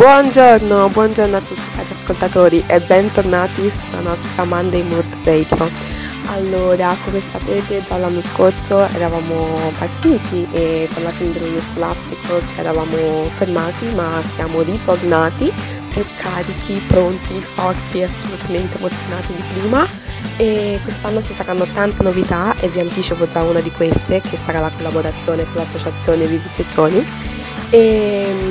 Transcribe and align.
Buongiorno, 0.00 0.88
buongiorno 0.88 1.36
a 1.36 1.40
tutti 1.42 1.60
cari 1.76 1.90
ascoltatori 1.90 2.64
e 2.66 2.80
bentornati 2.80 3.70
sulla 3.70 4.00
nostra 4.00 4.44
Monday 4.44 4.82
Mood 4.82 5.04
Radio. 5.24 5.70
Allora, 6.28 6.96
come 7.04 7.20
sapete 7.20 7.82
già 7.82 7.98
l'anno 7.98 8.22
scorso 8.22 8.78
eravamo 8.78 9.58
partiti 9.76 10.48
e 10.52 10.88
con 10.94 11.02
la 11.02 11.10
fine 11.10 11.32
dell'anno 11.32 11.60
scolastico 11.60 12.40
ci 12.46 12.54
eravamo 12.56 13.24
fermati 13.34 13.88
ma 13.94 14.22
siamo 14.34 14.62
ritornati 14.62 15.52
più 15.90 16.02
carichi, 16.16 16.82
pronti, 16.86 17.38
forti 17.42 17.98
e 17.98 18.04
assolutamente 18.04 18.78
emozionati 18.78 19.34
di 19.34 19.42
prima 19.52 19.86
e 20.38 20.80
quest'anno 20.82 21.20
ci 21.20 21.34
saranno 21.34 21.66
tante 21.74 22.02
novità 22.02 22.56
e 22.58 22.68
vi 22.68 22.80
anticipo 22.80 23.28
già 23.28 23.42
una 23.42 23.60
di 23.60 23.70
queste 23.70 24.22
che 24.22 24.38
sarà 24.38 24.60
la 24.60 24.70
collaborazione 24.74 25.44
con 25.44 25.56
l'associazione 25.56 26.24
Vivi 26.24 26.48
Ceccioni 26.50 27.06
e 27.70 28.26
um, 28.28 28.49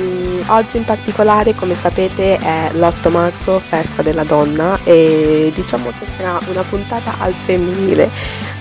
oggi 0.50 0.76
in 0.76 0.84
particolare 0.84 1.54
come 1.54 1.74
sapete 1.74 2.38
è 2.38 2.70
l'8 2.72 3.10
marzo 3.10 3.60
festa 3.60 4.02
della 4.02 4.24
donna 4.24 4.78
e 4.84 5.52
diciamo 5.54 5.92
che 5.98 6.06
sarà 6.16 6.38
una 6.48 6.62
puntata 6.62 7.14
al 7.18 7.32
femminile. 7.34 8.10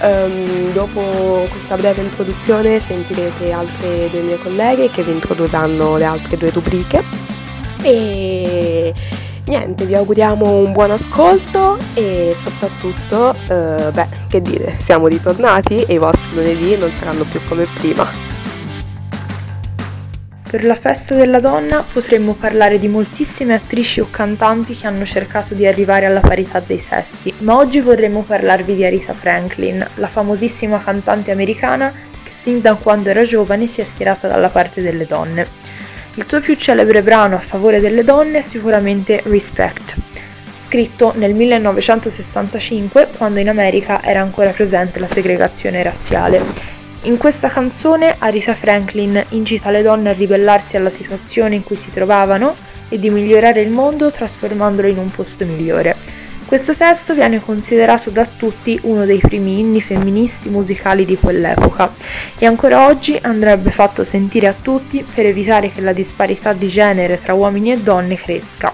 Um, 0.01 0.71
dopo 0.71 1.45
questa 1.49 1.75
breve 1.75 2.01
introduzione 2.01 2.79
sentirete 2.79 3.51
altre 3.51 4.09
due 4.09 4.21
mie 4.21 4.39
colleghe 4.39 4.89
che 4.89 5.03
vi 5.03 5.11
introdurranno 5.11 5.97
le 5.97 6.05
altre 6.05 6.37
due 6.37 6.51
rubriche. 6.51 7.03
E 7.81 8.93
niente 9.45 9.85
vi 9.85 9.95
auguriamo 9.95 10.57
un 10.57 10.71
buon 10.71 10.91
ascolto 10.91 11.77
e 11.93 12.33
soprattutto 12.35 13.35
uh, 13.35 13.91
beh 13.91 14.07
che 14.27 14.41
dire 14.41 14.75
siamo 14.77 15.07
ritornati 15.07 15.81
e 15.83 15.93
i 15.93 15.97
vostri 15.97 16.35
lunedì 16.35 16.77
non 16.77 16.93
saranno 16.93 17.23
più 17.23 17.41
come 17.45 17.67
prima 17.73 18.28
per 20.49 20.65
la 20.65 20.73
festa 20.73 21.13
della 21.13 21.39
donna 21.39 21.83
potremmo 21.93 22.33
parlare 22.33 22.79
di 22.79 22.87
moltissime 22.87 23.53
attrici 23.53 23.99
o 23.99 24.07
cantanti 24.09 24.75
che 24.75 24.87
hanno 24.87 25.05
cercato 25.05 25.53
di 25.53 25.67
arrivare 25.67 26.07
alla 26.07 26.21
parità 26.21 26.59
dei 26.59 26.79
sessi, 26.79 27.31
ma 27.39 27.55
oggi 27.55 27.79
vorremmo 27.79 28.23
parlarvi 28.23 28.73
di 28.73 28.83
Aretha 28.83 29.13
Franklin, 29.13 29.85
la 29.95 30.07
famosissima 30.07 30.79
cantante 30.79 31.29
americana 31.29 31.93
che 32.23 32.31
sin 32.33 32.61
da 32.61 32.73
quando 32.73 33.09
era 33.09 33.23
giovane 33.23 33.67
si 33.67 33.81
è 33.81 33.83
schierata 33.83 34.27
dalla 34.27 34.49
parte 34.49 34.81
delle 34.81 35.05
donne. 35.05 35.47
Il 36.15 36.25
suo 36.27 36.41
più 36.41 36.55
celebre 36.55 37.03
brano 37.03 37.35
a 37.35 37.41
favore 37.41 37.79
delle 37.79 38.03
donne 38.03 38.39
è 38.39 38.41
sicuramente 38.41 39.21
Respect, 39.25 39.95
scritto 40.57 41.13
nel 41.15 41.35
1965 41.35 43.09
quando 43.15 43.39
in 43.39 43.49
America 43.49 44.01
era 44.01 44.21
ancora 44.21 44.49
presente 44.49 44.97
la 44.97 45.07
segregazione 45.07 45.83
razziale 45.83 46.78
in 47.03 47.17
questa 47.17 47.47
canzone 47.47 48.15
Aretha 48.17 48.53
Franklin 48.53 49.23
incita 49.29 49.69
le 49.69 49.81
donne 49.81 50.09
a 50.09 50.13
ribellarsi 50.13 50.75
alla 50.75 50.89
situazione 50.89 51.55
in 51.55 51.63
cui 51.63 51.77
si 51.77 51.89
trovavano 51.91 52.55
e 52.89 52.99
di 52.99 53.09
migliorare 53.09 53.61
il 53.61 53.69
mondo 53.69 54.11
trasformandolo 54.11 54.87
in 54.87 54.97
un 54.97 55.09
posto 55.09 55.45
migliore. 55.45 55.95
Questo 56.45 56.75
testo 56.75 57.13
viene 57.13 57.39
considerato 57.39 58.09
da 58.09 58.25
tutti 58.25 58.77
uno 58.83 59.05
dei 59.05 59.19
primi 59.19 59.59
inni 59.59 59.79
femministi 59.79 60.49
musicali 60.49 61.05
di 61.05 61.15
quell'epoca 61.15 61.93
e 62.37 62.45
ancora 62.45 62.87
oggi 62.87 63.17
andrebbe 63.21 63.71
fatto 63.71 64.03
sentire 64.03 64.47
a 64.47 64.53
tutti 64.53 65.05
per 65.13 65.25
evitare 65.25 65.71
che 65.71 65.81
la 65.81 65.93
disparità 65.93 66.51
di 66.51 66.67
genere 66.67 67.21
tra 67.21 67.33
uomini 67.33 67.71
e 67.71 67.79
donne 67.79 68.15
cresca. 68.15 68.73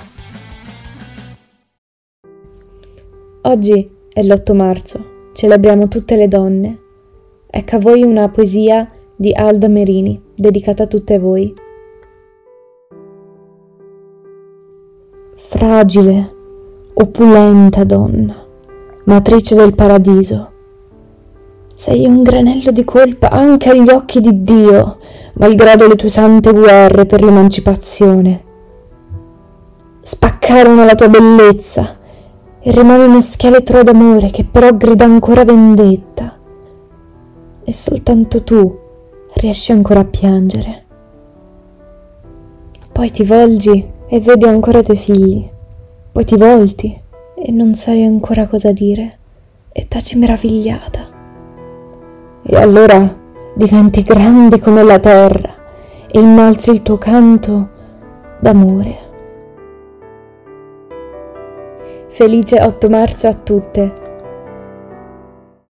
Oggi 3.41 3.91
è 4.11 4.23
l'8 4.23 4.55
marzo, 4.55 5.29
celebriamo 5.33 5.87
tutte 5.89 6.15
le 6.15 6.27
donne 6.27 6.79
Ecco 7.57 7.77
a 7.77 7.79
voi 7.79 8.03
una 8.03 8.27
poesia 8.27 8.85
di 9.15 9.31
Alda 9.33 9.69
Merini, 9.69 10.21
dedicata 10.35 10.83
a 10.83 10.87
tutte 10.87 11.17
voi. 11.17 11.53
Fragile, 15.35 16.33
opulenta 16.95 17.85
donna, 17.85 18.45
matrice 19.05 19.55
del 19.55 19.73
paradiso, 19.73 20.51
sei 21.73 22.05
un 22.05 22.23
granello 22.23 22.71
di 22.71 22.83
colpa 22.83 23.29
anche 23.29 23.69
agli 23.69 23.89
occhi 23.89 24.19
di 24.19 24.43
Dio, 24.43 24.97
malgrado 25.35 25.87
le 25.87 25.95
tue 25.95 26.09
sante 26.09 26.51
guerre 26.51 27.05
per 27.05 27.23
l'emancipazione. 27.23 28.43
Spaccarono 30.01 30.83
la 30.83 30.95
tua 30.95 31.07
bellezza 31.07 31.99
e 32.59 32.71
rimane 32.71 33.05
uno 33.05 33.21
scheletro 33.21 33.81
d'amore 33.81 34.29
che 34.29 34.43
però 34.43 34.75
grida 34.75 35.05
ancora 35.05 35.45
vendetta 35.45 36.34
e 37.65 37.73
soltanto 37.73 38.43
tu 38.43 38.79
riesci 39.33 39.71
ancora 39.71 40.01
a 40.01 40.05
piangere. 40.05 40.83
Poi 42.91 43.11
ti 43.11 43.23
volgi 43.23 43.91
e 44.07 44.19
vedi 44.19 44.45
ancora 44.45 44.79
i 44.79 44.83
tuoi 44.83 44.97
figli, 44.97 45.49
poi 46.11 46.23
ti 46.23 46.37
volti 46.37 47.01
e 47.35 47.51
non 47.51 47.73
sai 47.73 48.05
ancora 48.05 48.47
cosa 48.47 48.71
dire 48.71 49.17
e 49.71 49.87
taci 49.87 50.17
meravigliata. 50.17 51.09
E 52.43 52.55
allora 52.55 53.23
diventi 53.55 54.03
grande 54.03 54.59
come 54.59 54.83
la 54.83 54.99
terra 54.99 55.53
e 56.09 56.19
innalzi 56.19 56.69
il 56.69 56.83
tuo 56.83 56.97
canto 56.97 57.69
d'amore. 58.39 59.03
Felice 62.07 62.61
8 62.61 62.89
marzo 62.89 63.27
a 63.27 63.33
tutte! 63.33 64.04